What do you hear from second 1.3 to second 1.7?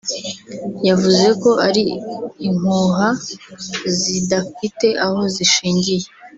ko